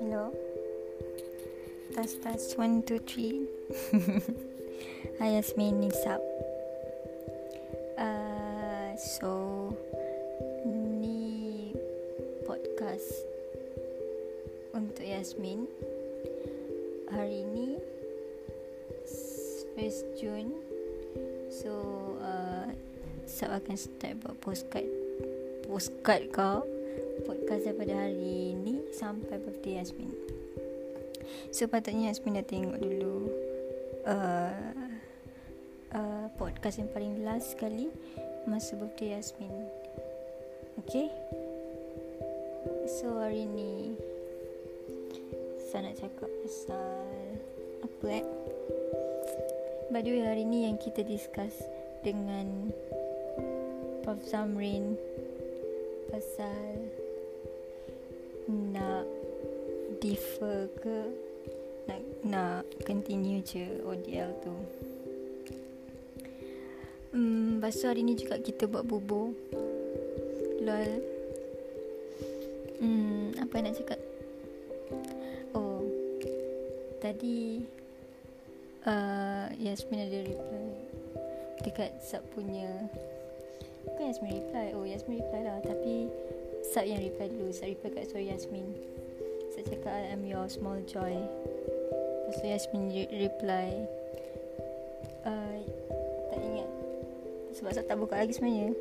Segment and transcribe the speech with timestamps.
[0.00, 0.34] Hello.
[1.94, 3.46] Test test one two three.
[5.20, 6.18] Hi Yasmin, what's up?
[7.94, 9.78] Uh, so
[10.66, 11.70] ni
[12.42, 13.30] podcast
[14.74, 15.70] untuk Yasmin.
[17.14, 17.78] Hari ni
[19.78, 20.50] first June.
[21.46, 22.74] So uh,
[23.26, 24.88] Sab akan start buat postcard
[25.70, 26.66] Postcard kau
[27.22, 30.10] podcast daripada hari ni sampai birthday Yasmin.
[31.54, 33.30] So patutnya Yasmin dah tengok dulu
[34.02, 34.74] uh,
[35.94, 37.86] uh, podcast yang paling last sekali
[38.50, 39.52] masa birthday Yasmin.
[40.82, 41.06] Okay?
[42.98, 43.94] So hari ni
[45.70, 46.98] saya nak cakap pasal
[47.86, 48.26] apa eh?
[49.94, 51.62] By the way hari ni yang kita discuss
[52.02, 52.74] dengan
[54.00, 54.96] Prof Zamrin
[56.08, 56.88] pasal
[58.48, 59.04] nak
[60.00, 60.98] defer ke
[61.84, 64.56] nak nak continue je ODL tu.
[67.12, 69.36] Hmm, pasal hari ni juga kita buat bubur.
[70.64, 70.90] Lol.
[72.80, 74.00] Hmm, apa nak cakap?
[75.52, 75.84] Oh.
[77.00, 77.64] Tadi
[78.88, 80.68] uh, Yasmin ada reply
[81.60, 82.88] dekat sub punya
[83.86, 84.66] Bukan Yasmin reply.
[84.76, 85.58] Oh Yasmin reply lah.
[85.64, 86.10] Tapi
[86.60, 87.48] Sub yang reply dulu.
[87.52, 88.66] Sub reply kat story Yasmin.
[89.52, 91.16] Sub cakap I am your small joy.
[92.28, 93.68] Lepas tu Yasmin re- reply.
[95.24, 95.60] Uh,
[96.30, 96.68] Tak ingat.
[97.56, 98.76] Sebab Sub tak buka lagi sebenarnya.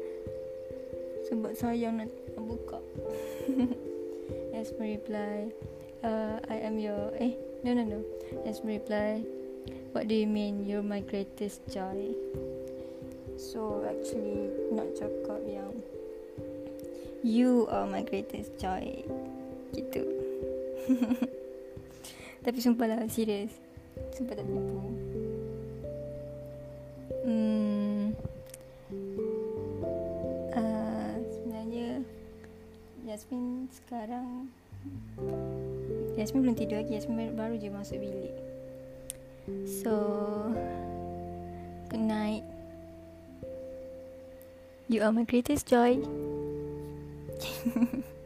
[1.32, 2.80] Sebab sayang nak, nak buka.
[4.54, 5.50] Yasmin reply
[6.04, 8.00] uh, I am your Eh No no no.
[8.44, 9.24] Yasmin reply
[9.96, 10.68] What do you mean?
[10.68, 12.14] You're my greatest joy
[13.40, 15.72] So actually Nak cakap yang
[17.24, 19.08] You are my greatest joy
[19.72, 20.04] Gitu.
[22.44, 23.56] Tapi sumpah lah Serius
[24.12, 24.80] Sumpah tak tipu.
[27.24, 28.16] Hmm.
[31.30, 32.02] Sebenarnya
[33.06, 34.50] Yasmin sekarang
[36.16, 36.98] Yasmin belum tidur lagi.
[36.98, 38.36] Yasmin baru je masuk bilik.
[39.68, 39.96] So
[44.92, 46.00] You are my greatest joy